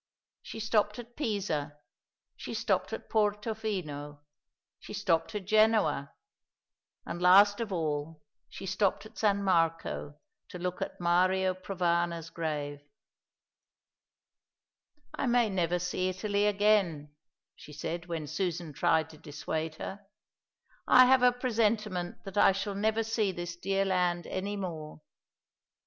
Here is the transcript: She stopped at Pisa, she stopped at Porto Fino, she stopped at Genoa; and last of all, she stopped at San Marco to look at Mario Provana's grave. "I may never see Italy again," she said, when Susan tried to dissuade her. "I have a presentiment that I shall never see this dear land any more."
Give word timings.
She 0.41 0.59
stopped 0.59 0.97
at 0.97 1.15
Pisa, 1.15 1.77
she 2.35 2.55
stopped 2.55 2.91
at 2.91 3.07
Porto 3.07 3.53
Fino, 3.53 4.23
she 4.79 4.93
stopped 4.93 5.35
at 5.35 5.45
Genoa; 5.45 6.11
and 7.05 7.21
last 7.21 7.59
of 7.59 7.71
all, 7.71 8.23
she 8.49 8.65
stopped 8.65 9.05
at 9.05 9.19
San 9.19 9.43
Marco 9.43 10.17
to 10.49 10.57
look 10.57 10.81
at 10.81 10.99
Mario 10.99 11.53
Provana's 11.53 12.31
grave. 12.31 12.81
"I 15.13 15.27
may 15.27 15.51
never 15.51 15.77
see 15.77 16.09
Italy 16.09 16.47
again," 16.47 17.13
she 17.55 17.71
said, 17.71 18.07
when 18.07 18.25
Susan 18.25 18.73
tried 18.73 19.07
to 19.11 19.19
dissuade 19.19 19.75
her. 19.75 20.07
"I 20.87 21.05
have 21.05 21.21
a 21.21 21.31
presentiment 21.31 22.23
that 22.23 22.37
I 22.39 22.53
shall 22.53 22.73
never 22.73 23.03
see 23.03 23.31
this 23.31 23.55
dear 23.55 23.85
land 23.85 24.25
any 24.25 24.57
more." 24.57 24.99